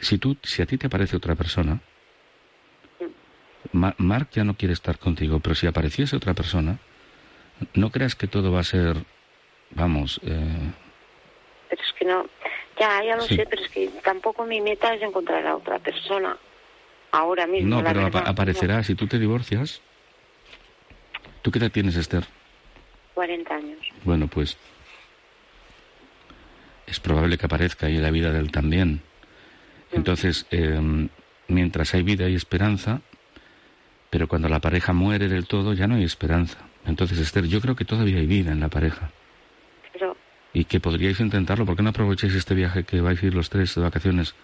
[0.00, 1.80] Si, tú, si a ti te aparece otra persona,
[3.72, 6.78] Ma- Mark ya no quiere estar contigo, pero si apareciese otra persona,
[7.74, 8.96] no creas que todo va a ser,
[9.70, 10.70] vamos, eh,
[11.68, 12.26] Pero es que no,
[12.78, 13.36] ya, ya lo Sí.
[13.36, 16.36] sé, pero es que tampoco mi meta es encontrar a otra persona.
[17.10, 18.82] Ahora mismo, no, pero verdad, aparecerá.
[18.82, 19.82] Si tú te divorcias,
[21.46, 22.24] ¿tú qué edad tienes, Esther?
[22.24, 23.78] no, 40 años.
[24.02, 24.56] Bueno, pues
[26.88, 29.00] es probable que aparezca y en la vida de él también.
[29.92, 31.08] Entonces, eh,
[31.46, 33.00] mientras hay vida hay esperanza,
[34.10, 36.58] pero cuando la pareja muere del todo ya no hay esperanza.
[36.84, 39.12] Entonces, Esther, yo creo que todavía hay vida en la pareja
[39.92, 40.16] Pero,
[40.52, 41.64] y que podríais intentarlo.
[41.64, 44.34] ¿Por qué no aprovecháis este viaje que vais a ir los tres de vacaciones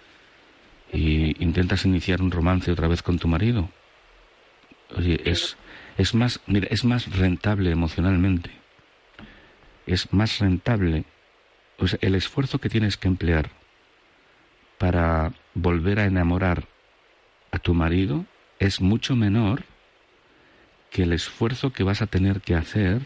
[0.92, 3.70] y intentas iniciar un romance otra vez con tu marido?
[4.96, 5.56] Oye, es,
[5.98, 8.50] es más, mira, es más rentable emocionalmente.
[9.86, 11.04] Es más rentable.
[11.78, 13.50] O sea, el esfuerzo que tienes que emplear
[14.78, 16.64] para volver a enamorar
[17.50, 18.24] a tu marido
[18.58, 19.64] es mucho menor
[20.90, 23.02] que el esfuerzo que vas a tener que hacer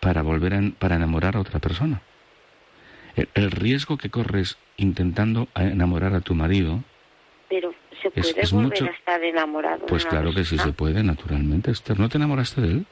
[0.00, 2.02] para volver a, para enamorar a otra persona.
[3.16, 6.84] El, el riesgo que corres intentando enamorar a tu marido,
[8.14, 9.86] ¿se Es- puede es volver mucho- a estar enamorado?
[9.86, 10.76] pues claro que sí se persona?
[10.76, 11.70] puede, naturalmente.
[11.70, 12.86] Esther, ¿no te enamoraste de él?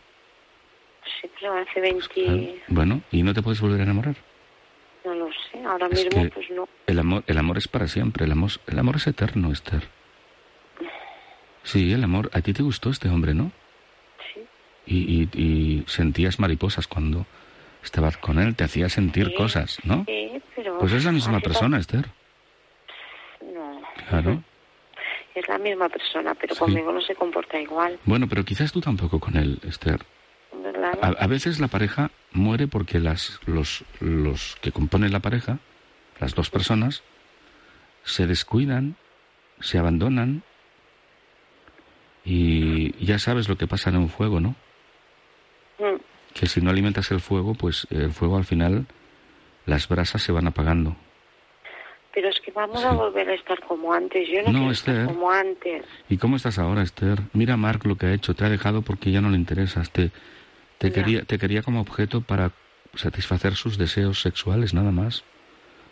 [1.20, 2.06] Sí, pero hace 20...
[2.08, 2.42] Claro.
[2.68, 4.16] Bueno, ¿y no te puedes volver a enamorar?
[5.04, 6.68] No lo sé, ahora Es mismo pues no.
[6.86, 9.84] El amor, el amor es para siempre, el amor, el amor es eterno, Esther.
[11.62, 13.50] Sí, el amor, a ti te gustó este hombre, ¿no?
[14.34, 14.40] Sí,
[14.86, 17.26] Y, y- y sentías mariposas cuando
[17.82, 20.04] estabas con él, te hacía sentir Sí, cosas, ¿no?
[20.06, 20.78] sí, pero...
[20.78, 22.06] Pues es la misma persona, Esther.
[23.52, 23.80] No.
[24.08, 24.42] Claro.
[25.36, 26.60] Es la misma persona, pero Sí.
[26.60, 30.00] conmigo no se comporta igual, Bueno, pero quizás tú tampoco con él, Esther.
[31.02, 35.58] a veces la pareja muere porque las, los, los que componen la pareja,
[36.20, 37.02] las dos personas,
[38.02, 38.96] se descuidan,
[39.60, 40.42] se abandonan
[42.24, 44.54] y ya sabes lo que pasa en un fuego, ¿no?
[45.78, 46.00] Mm,
[46.32, 48.86] Que si no alimentas el fuego, pues el fuego al final,
[49.66, 50.96] las brasas se van apagando.
[52.56, 52.86] Vamos Sí.
[52.86, 54.26] a volver a estar como antes.
[54.28, 55.84] Yo no, No, quiero estar como antes.
[56.08, 57.18] ¿Y cómo estás ahora, Esther?
[57.34, 59.90] Mira a Mark lo que ha hecho, te ha dejado porque ya no le interesas,
[59.90, 60.10] te,
[60.78, 62.52] te, quería, te quería como objeto para
[62.94, 65.22] satisfacer sus deseos sexuales, nada más.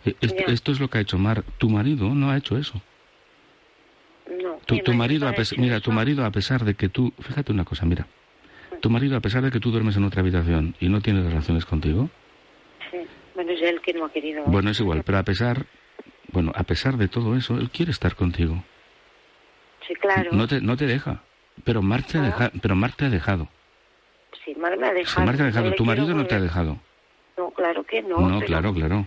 [0.07, 1.45] E- Esto, es lo que ha hecho Mark.
[1.59, 2.81] Tu marido no ha hecho eso.
[4.43, 4.55] No.
[4.65, 5.83] Tu, marido, a mira, eso.
[5.85, 8.07] tu marido a pesar de que tú, fíjate una cosa, mira,
[8.81, 11.67] tu marido a pesar de que tú duermes en otra habitación y no tiene relaciones
[11.67, 12.09] contigo,
[12.91, 12.99] Sí.
[13.35, 14.45] Bueno, es él que no ha querido.
[14.47, 15.67] bueno, es igual, pero a pesar,
[16.35, 18.63] bueno, a pesar de todo eso, él quiere estar contigo.
[19.87, 20.31] Sí, claro.
[20.33, 21.23] No te, no te deja.
[21.65, 22.25] Pero Mark te ha, Ah.
[22.27, 23.49] deja- pero Mark te ha dejado.
[24.45, 25.33] Sí, Mar me ha dejado.
[25.37, 26.79] Te ha dejado, tu marido no te ha dejado.
[27.39, 28.19] No, claro que no.
[28.29, 29.07] No, claro, claro.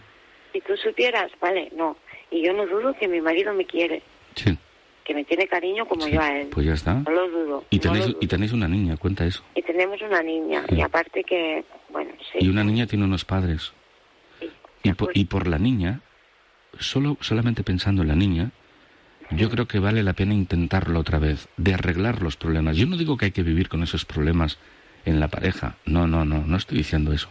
[0.53, 1.97] Si tú supieras, vale, no.
[2.31, 4.01] Y yo no dudo que mi marido me quiere.
[4.35, 4.57] Sí.
[5.03, 6.49] que me tiene cariño como Sí, yo a él.
[6.51, 6.95] Pues ya está.
[6.95, 7.63] No lo dudo.
[7.69, 8.17] Y no tenéis, dudo.
[8.19, 9.41] y tenéis una niña, cuenta eso.
[9.55, 10.65] Y tenemos una niña.
[10.67, 10.75] Sí.
[10.75, 12.39] Y aparte que, bueno, sí.
[12.41, 13.71] Y una niña tiene unos padres.
[14.41, 14.49] sí,
[14.83, 15.11] Y por, acuerdo.
[15.21, 16.01] y por la niña,
[16.79, 18.51] solo, solamente pensando en la niña,
[19.31, 22.77] yo creo que vale la pena intentarlo otra vez, de arreglar los problemas.
[22.77, 24.57] Yo no digo que hay que vivir con esos problemas
[25.05, 25.75] en la pareja.
[25.85, 27.29] No, no, no, no estoy diciendo eso.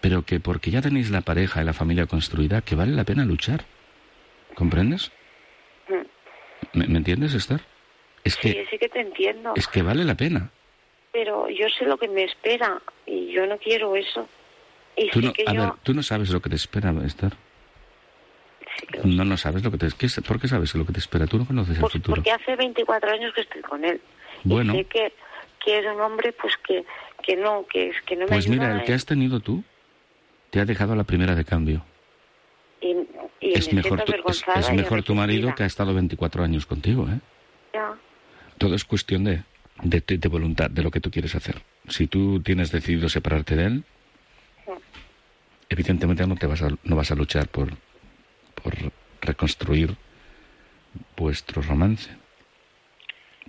[0.00, 3.24] Pero que porque ya tenéis la pareja y la familia construida, que vale la pena
[3.24, 3.64] luchar.
[4.54, 5.12] ¿Comprendes?
[5.88, 6.78] Mm.
[6.78, 7.60] ¿Me, me entiendes, Esther?
[8.24, 9.52] Es Sí, que, sí que te entiendo.
[9.56, 10.50] es que vale la pena.
[11.12, 14.28] Pero yo sé lo que me espera y yo no quiero eso.
[14.96, 15.60] Y Tú sé no, que a yo...
[15.62, 17.32] ver, tú no sabes lo que te espera, Esther.
[19.04, 19.88] No, no sabes lo que te...
[19.96, 21.26] ¿qué, ¿Por qué sabes lo que te espera?
[21.26, 22.16] Tú no conoces el Pues futuro.
[22.16, 24.00] porque hace 24 años que estoy con él.
[24.44, 24.74] Bueno.
[24.74, 25.12] Y sé que,
[25.64, 26.84] que es un hombre pues que,
[27.22, 29.62] que no, que, es- que no me Pues ayuda mira, el que has tenido tú
[30.50, 31.84] te ha dejado a la primera de cambio.
[32.80, 32.88] y,
[33.40, 37.08] y Es me mejor, tu, es, mejor tu marido que ha estado 24 años contigo,
[37.08, 37.18] ¿eh?
[37.72, 37.94] Ya.
[38.58, 39.42] Todo es cuestión de,
[39.82, 41.56] de, de- de voluntad, de lo que tú quieres hacer.
[41.88, 43.84] Si tú tienes decidido separarte de él,
[45.68, 47.68] evidentemente no te vas a, no vas a luchar por,
[48.62, 48.74] por
[49.20, 49.96] reconstruir
[51.16, 52.10] vuestro romance.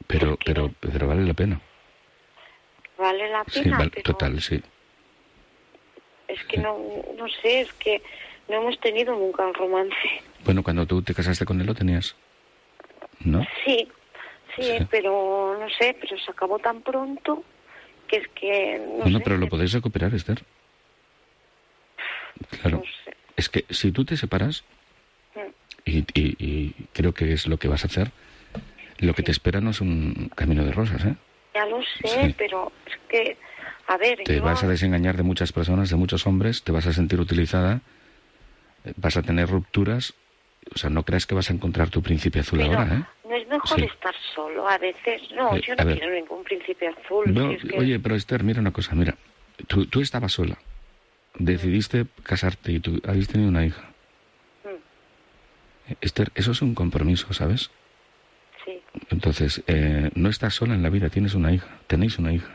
[0.07, 1.59] Pero, pero, pero vale la pena.
[2.97, 4.61] Vale la Sí, pena, vale, pero total, sí.
[6.27, 6.77] es que no,
[7.17, 8.01] no sé, es que
[8.49, 9.95] no hemos tenido nunca un romance.
[10.43, 12.15] Bueno, cuando tú te casaste con él lo tenías,
[13.19, 13.45] ¿no?
[13.65, 13.87] Sí,
[14.55, 14.87] sí, Sí.
[14.89, 17.43] pero no sé, pero se acabó tan pronto
[18.07, 20.43] que es que no Bueno, sé, pero lo podéis recuperar, Esther.
[22.61, 22.77] Claro.
[22.77, 23.15] no sé.
[23.35, 24.63] Es que si tú te separas.
[25.85, 28.11] Y, y- y creo que es lo que vas a hacer,
[28.99, 31.15] lo que te espera no es un camino de rosas, ¿eh?
[31.53, 32.35] Ya lo sé, Sí.
[32.37, 33.37] pero es que,
[33.87, 36.85] a ver, Te yo- vas a desengañar de muchas personas, de muchos hombres, te vas
[36.87, 37.81] a sentir utilizada,
[38.83, 40.13] eh, vas a tener rupturas.
[40.73, 43.03] O sea, no creas que vas a encontrar tu príncipe azul pero ahora, ¿eh?
[43.29, 43.85] no es mejor Sí.
[43.85, 45.21] estar solo a veces.
[45.35, 45.99] No, Eh, yo no ver.
[45.99, 47.31] quiero ningún príncipe azul.
[47.31, 49.15] No, si es que- Oye, pero Esther, mira una cosa, mira.
[49.67, 50.57] Tú, tú estabas sola.
[51.37, 53.91] Decidiste casarte y tú habéis tenido una hija.
[56.01, 57.69] Esther, eso es un compromiso, ¿sabes?
[58.65, 62.51] sí, Entonces, eh, no estás sola en la vida, tienes una hija, tenéis una hija.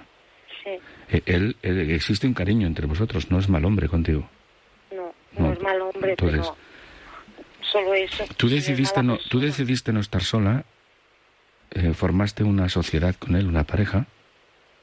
[0.64, 0.70] sí,
[1.10, 4.28] Eh, Él, él- existe un cariño entre vosotros, no es mal hombre contigo.
[4.90, 6.56] no, no, No, es mal hombre, entonces- pero
[7.70, 8.24] solo eso.
[8.36, 10.64] Tú decidiste no, tú decidiste no estar sola,
[11.72, 14.06] eh, formaste una sociedad con él, una pareja,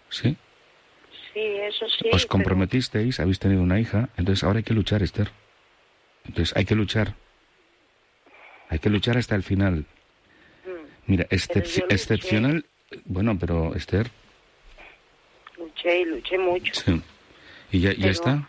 [0.10, 0.38] ¿sí?
[1.34, 2.10] Sí, eso sí.
[2.14, 5.30] Os pero- comprometisteis, habéis tenido una hija, entonces ahora hay que luchar, Esther.
[6.26, 7.14] Entonces hay que luchar.
[8.70, 9.86] Hay que luchar hasta el final.
[10.66, 10.70] Mm,
[11.08, 12.66] Mira, excep- excepcional,
[13.06, 14.10] bueno, pero Esther,
[15.58, 16.74] Luché y luché mucho.
[16.74, 17.02] sí.
[17.72, 18.48] Y ya, está.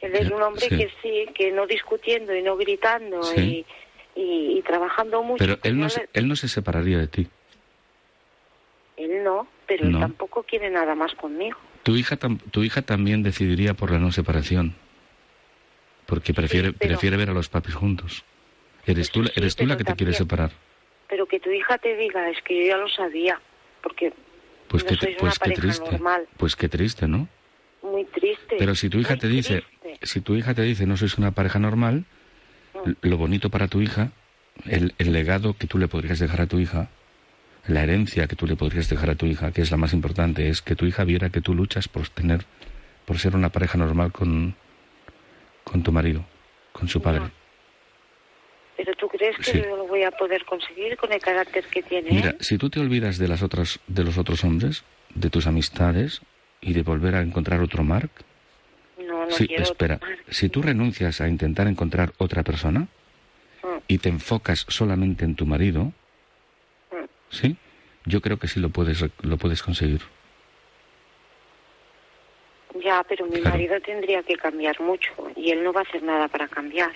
[0.00, 0.76] Él es Ya, un hombre sí.
[0.76, 3.64] que sí, que no discutiendo y no gritando Sí.
[4.16, 5.38] y, y, y trabajando mucho.
[5.38, 7.28] Pero él no, se, él no se separaría de ti.
[8.96, 9.96] él no, pero No.
[9.98, 11.58] él tampoco quiere nada más conmigo.
[11.82, 14.74] Tu hija, tam- tu hija también decidiría por la no separación.
[16.06, 18.24] Porque prefiere, pero- prefiere ver a los papis juntos.
[18.86, 20.50] Eres tú, eres tú la que te quiere separar.
[21.08, 23.40] Pero que tu hija te diga, es que yo ya lo sabía,
[23.82, 24.12] porque
[24.68, 25.90] Pues, no sois pues una qué triste.
[25.90, 27.28] normal, Pues qué triste, ¿no?
[27.82, 28.56] muy triste.
[28.58, 30.06] Pero si tu hija muy te dice, triste.
[30.06, 32.04] si tu hija te dice no sois una pareja normal,
[32.74, 32.92] Mm.
[33.02, 34.12] lo bonito para tu hija,
[34.64, 36.88] el, el legado que tú le podrías dejar a tu hija,
[37.66, 40.48] la herencia que tú le podrías dejar a tu hija, que es la más importante,
[40.48, 42.46] es que tu hija viera que tú luchas por tener,
[43.04, 44.54] por ser una pareja normal con,
[45.64, 46.24] con tu marido,
[46.72, 47.24] con su padre.
[48.84, 49.58] Pero tú crees que Sí.
[49.58, 52.36] yo lo voy a poder conseguir con el carácter que tiene Mira, él?
[52.40, 56.20] si tú te olvidas de las otras, de los otros hombres, de tus amistades
[56.60, 58.10] y de volver a encontrar otro Mark,
[58.98, 60.18] No, no sí, quiero espera, tomar.
[60.30, 62.88] si tú renuncias a intentar encontrar otra persona
[63.62, 65.92] Mm, y te enfocas solamente en tu marido,
[66.90, 67.04] mm.
[67.30, 67.56] ¿sí?
[68.04, 70.00] Yo creo que sí lo puedes, lo puedes conseguir.
[72.82, 73.50] Ya, pero mi Claro.
[73.50, 76.90] marido tendría que cambiar mucho y él no va a hacer nada para cambiar.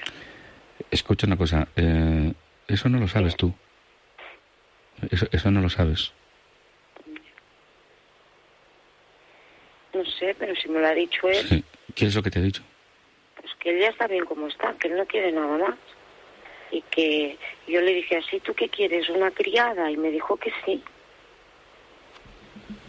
[0.90, 2.32] Escucha una cosa, eh,
[2.68, 3.52] eso no lo sabes tú.
[5.10, 6.12] Eso, eso no lo sabes.
[9.94, 11.64] No sé, pero si me lo ha dicho él, Sí.
[11.94, 12.62] ¿Qué es lo que te ha dicho?
[13.40, 15.78] pues que él ya está bien como está, que él no quiere nada más.
[16.70, 19.08] Y que yo le dije así, ¿tú qué quieres?
[19.08, 19.90] ¿Una criada?
[19.90, 20.82] Y me dijo que sí.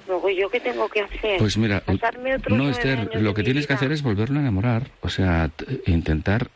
[0.08, 1.38] Luego, ¿yo qué tengo que hacer?
[1.38, 4.90] Pues mira, ¿Pasarme otros no, Esther, lo que tienes que hacer es volverlo a enamorar.
[5.02, 5.52] O sea,
[5.86, 6.48] intentar,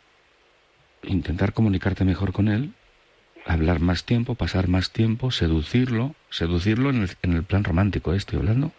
[1.03, 2.73] intentar comunicarte mejor con él,
[3.45, 8.17] hablar más tiempo, pasar más tiempo, seducirlo, seducirlo en el, en el plan romántico, ¿eh?
[8.17, 8.71] estoy hablando.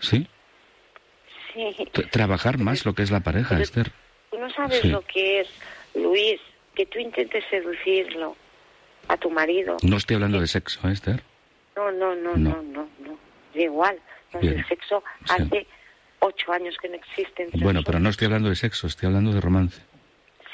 [0.00, 0.26] ¿Sí?
[1.54, 1.74] Sí.
[1.92, 3.92] T- trabajar más lo que es la pareja, Pero- Esther.
[4.38, 4.88] No sabes Sí.
[4.88, 5.48] lo que es,
[5.94, 6.40] Luis,
[6.74, 8.36] que tú intentes seducirlo.
[9.06, 9.76] a tu marido.
[9.82, 11.22] No estoy hablando de sexo, ¿eh, Esther.
[11.76, 13.18] No, no, no, no, no, no.
[13.54, 13.98] Es igual.
[14.32, 14.58] No, Bien.
[14.60, 15.34] el sexo Sí.
[15.34, 15.66] hace
[16.20, 19.34] ocho años que no existe entre Bueno, pero no estoy hablando de sexo, estoy hablando
[19.34, 19.82] de romance.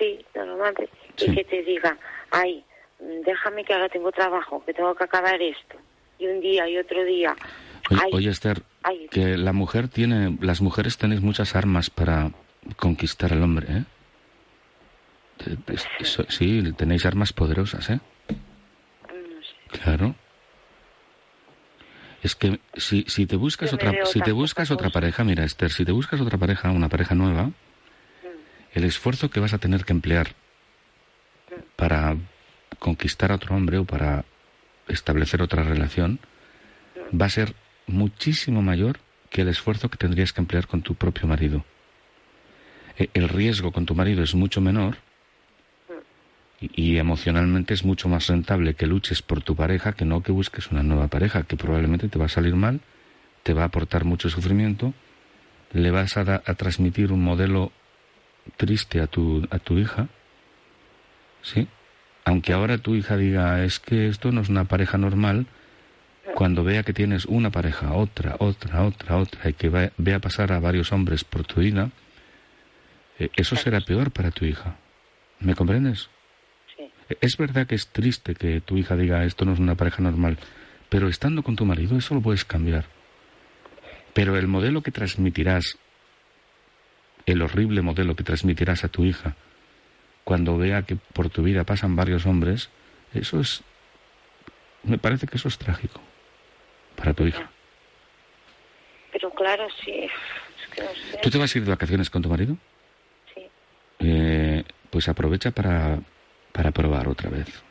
[0.00, 0.18] Sí.
[1.16, 1.30] Sí.
[1.30, 1.96] Y que te diga,
[2.30, 2.64] ay,
[3.00, 5.76] mm, déjame que ahora tengo trabajo, que tengo que acabar esto.
[6.18, 7.36] Y un día y otro día.
[7.90, 12.30] Oye, ay, oye, Esther, ay, que la mujer tiene, las mujeres tenéis muchas armas para
[12.76, 13.84] conquistar al hombre, ¿eh?
[16.28, 18.00] Sí, tenéis armas poderosas, ¿eh?
[18.28, 19.82] no sé.
[19.82, 20.14] Claro.
[22.22, 25.70] Es que si, si te buscas Yo otra, si te buscas otra pareja, mira, Esther,
[25.70, 27.50] si te buscas otra pareja, una pareja nueva,
[28.74, 30.34] el esfuerzo que vas a tener que emplear
[31.76, 32.16] para
[32.78, 34.24] conquistar a otro hombre o para
[34.88, 36.18] establecer otra relación
[37.18, 37.54] va a ser
[37.86, 38.98] muchísimo mayor
[39.30, 41.64] que el esfuerzo que tendrías que emplear con tu propio marido.
[42.98, 44.96] E- El riesgo con tu marido es mucho menor
[46.60, 50.70] y, emocionalmente es mucho más rentable que luches por tu pareja que no que busques
[50.70, 52.80] una nueva pareja, que probablemente te va a salir mal,
[53.44, 54.92] te va a aportar mucho sufrimiento,
[55.72, 57.72] le vas a, a transmitir un modelo
[58.56, 60.08] triste a tu, a tu hija,
[61.42, 61.68] ¿sí?
[62.24, 65.46] Aunque ahora tu hija diga, es que esto no es una pareja normal,
[66.34, 70.52] cuando vea que tienes una pareja, otra, otra, otra, otra, y que va- vea pasar
[70.52, 71.90] a varios hombres por tu vida,
[73.18, 74.76] eh, eso será peor para tu hija.
[75.40, 76.08] ¿Me comprendes?
[76.76, 76.90] Sí.
[77.20, 80.38] Es verdad que es triste que tu hija diga esto no es una pareja normal,
[80.88, 82.84] pero estando con tu marido eso lo puedes cambiar.
[84.12, 85.78] Pero el modelo que transmitirás,
[87.26, 89.36] el horrible modelo que transmitirás a tu hija,
[90.24, 92.70] cuando vea que por tu vida pasan varios hombres,
[93.12, 93.62] eso es,
[94.82, 96.00] me parece que eso es trágico
[96.96, 97.50] para tu hija.
[99.12, 99.90] Pero claro, sí.
[99.92, 101.18] Es que no sé.
[101.22, 102.56] ¿Tú te vas a ir de vacaciones con tu marido?
[103.34, 103.50] Sí.
[103.98, 106.00] Eh, pues aprovecha para,
[106.52, 107.62] para probar otra vez.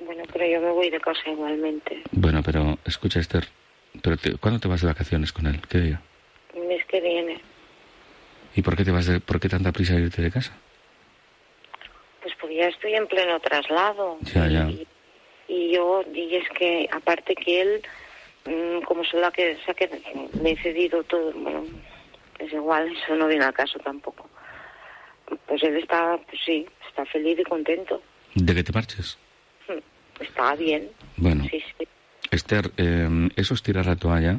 [0.00, 2.02] Bueno, pero yo me voy de casa igualmente.
[2.10, 3.46] Bueno, pero escucha, Esther,
[4.02, 5.60] pero te- ¿cuándo te vas de vacaciones con él?
[5.68, 6.02] ¿Qué día?
[6.54, 7.40] El mes que viene.
[8.54, 10.52] ¿Y por qué te vas de, por qué tanta prisa irte de casa?
[12.22, 14.18] Pues porque ya estoy en pleno traslado.
[14.34, 14.68] Ya, ya.
[14.68, 14.86] Y,
[15.48, 17.82] y yo, y es que aparte que él,
[18.46, 19.88] mm, como soy la que, o sea, que
[20.42, 21.64] le he cedido todo, bueno,
[22.38, 24.28] es igual, eso no viene al caso tampoco.
[25.46, 28.02] Pues él está, pues sí, está feliz y contento.
[28.34, 29.18] ¿De que te marches?
[30.20, 30.90] Está bien.
[31.16, 31.88] Bueno, Sí, sí.
[32.30, 34.38] Esther, eh, eso es tirar la toalla.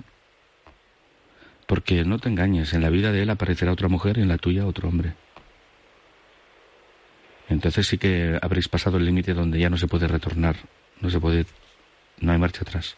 [1.65, 4.37] Porque no te engañes, en la vida de él aparecerá otra mujer y en la
[4.37, 5.13] tuya otro hombre.
[7.49, 10.55] Entonces sí que habréis pasado el límite donde ya no se puede retornar,
[11.01, 11.45] no se puede,
[12.19, 12.95] no hay marcha atrás.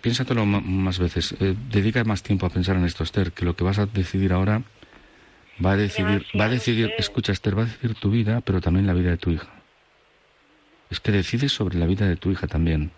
[0.00, 1.34] Piénsatelo más veces.
[1.40, 4.32] Eh, dedica más tiempo a pensar en esto, Esther, que lo que vas a decidir
[4.32, 4.62] ahora
[5.64, 8.86] va a decidir, va a decidir, escucha, Esther, va a decidir tu vida, pero también
[8.86, 9.48] la vida de tu hija.
[10.90, 12.92] Es que decides sobre la vida de tu hija también.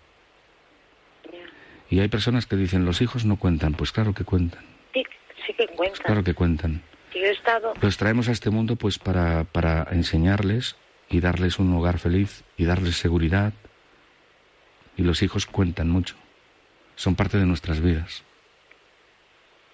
[1.93, 3.73] Y hay personas que dicen, los hijos no cuentan.
[3.75, 4.63] Pues claro que cuentan,
[4.95, 5.03] Sí,
[5.45, 6.01] sí que cuenta.
[6.01, 6.81] claro que cuentan.
[7.11, 10.75] Sí, Yo he estado, Los traemos a este mundo pues para, para enseñarles
[11.07, 13.53] y darles un hogar feliz y darles seguridad.
[14.97, 16.15] Y los hijos cuentan mucho.
[16.95, 18.23] Son parte de nuestras vidas.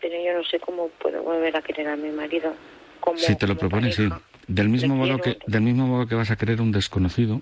[0.02, 2.54] pero yo no sé cómo puedo volver a querer a mi marido.
[3.00, 4.10] Como, Si te lo como propones, sí.
[4.46, 7.42] Del mismo, Le modo que, del mismo modo que vas a querer un desconocido,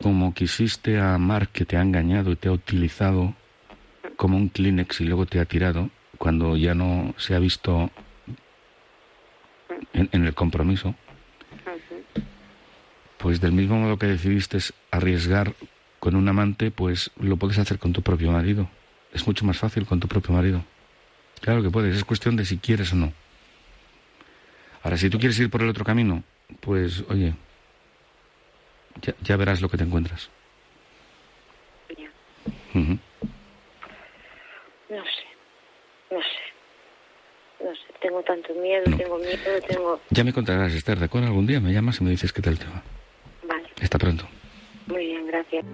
[0.00, 3.34] como quisiste a Mark que te ha engañado y te ha utilizado
[4.16, 7.90] como un Kleenex y luego te ha tirado, cuando ya no se ha visto
[9.92, 10.94] en, en el compromiso,
[13.18, 14.58] pues del mismo modo que decidiste
[14.90, 15.54] arriesgar
[15.98, 18.68] con un amante, pues lo puedes hacer con tu propio marido.
[19.12, 20.64] Es mucho más fácil con tu propio marido.
[21.40, 23.12] Claro que puedes, es cuestión de si quieres o no.
[24.82, 26.22] Ahora, si tú quieres ir por el otro camino,
[26.60, 27.34] pues oye,
[29.02, 30.30] ya, ya verás lo que te encuentras.
[34.88, 35.26] No sé,
[36.10, 37.64] no sé.
[37.64, 38.96] No sé, tengo tanto miedo, No.
[38.96, 40.00] tengo miedo, tengo...
[40.10, 41.28] Ya me contarás, Esther, ¿de acuerdo?
[41.28, 42.82] Algún día me llamas y me dices qué tal te va.
[43.48, 44.28] Vale, Hasta pronto.
[44.86, 45.64] muy bien, gracias.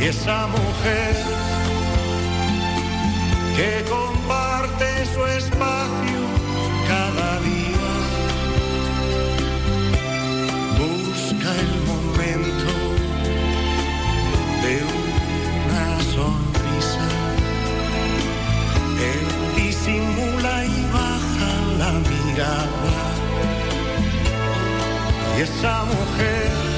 [0.00, 1.14] Y esa mujer
[3.54, 6.22] que comparte su espacio
[6.88, 7.92] cada día
[10.78, 12.72] busca el momento
[14.64, 17.08] de una sonrisa.
[19.10, 19.26] Él
[19.62, 22.96] disimula y baja la mirada.
[25.36, 26.69] Y esa mujer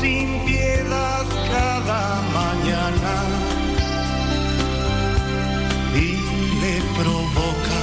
[0.00, 3.14] sin piedad cada mañana.
[5.94, 6.10] Y
[6.62, 7.82] le provoca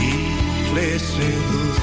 [0.00, 1.82] y le seduce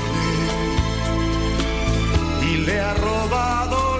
[2.49, 3.94] y le ha robado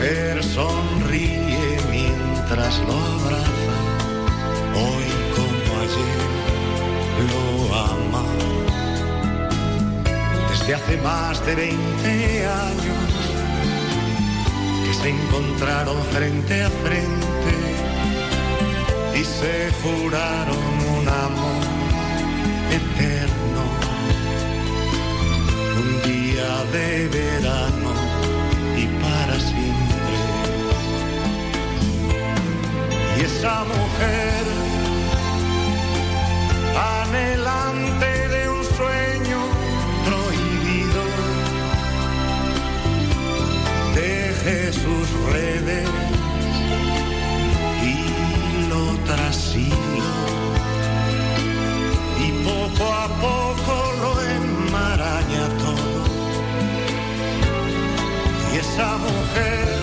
[0.00, 3.76] mujer sonríe mientras lo abraza.
[4.74, 6.30] Hoy como ayer
[7.28, 8.24] lo ama.
[10.48, 13.10] Desde hace más de 20 años
[14.84, 17.54] que se encontraron frente a frente
[19.14, 20.64] y se juraron
[20.98, 21.64] un amor
[22.80, 23.62] eterno
[25.78, 27.99] un día de verano
[33.40, 34.44] esa mujer,
[36.76, 39.40] anhelante de un sueño
[40.04, 41.02] prohibido,
[43.94, 45.88] teje sus redes
[47.82, 50.16] hilo tras hilo
[52.18, 56.04] y poco a poco lo enmaraña todo.
[58.52, 59.79] Y esa mujer,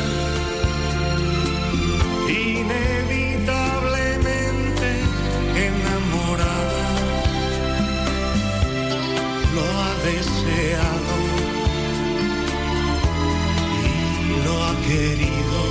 [14.87, 15.61] querido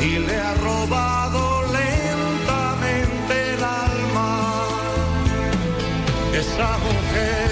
[0.00, 4.64] y le ha robado lentamente el alma.
[6.32, 7.50] Esa mujer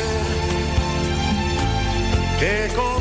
[2.39, 2.96] que comparte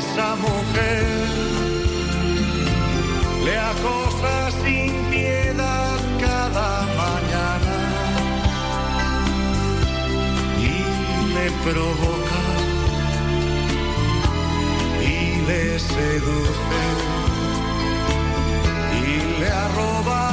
[0.00, 1.06] esa mujer.
[3.44, 6.70] Le acosa sin piedad cada
[7.02, 7.78] mañana.
[10.70, 10.76] Y
[11.36, 12.42] le provoca.
[15.14, 16.80] Y le seduce.
[19.06, 20.29] Y le arroba